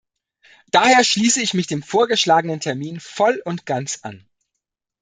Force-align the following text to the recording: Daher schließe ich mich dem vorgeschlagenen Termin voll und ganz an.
Daher 0.71 1.03
schließe 1.03 1.43
ich 1.43 1.53
mich 1.53 1.67
dem 1.67 1.83
vorgeschlagenen 1.83 2.59
Termin 2.59 2.99
voll 2.99 3.39
und 3.45 3.67
ganz 3.67 3.99
an. 4.01 4.25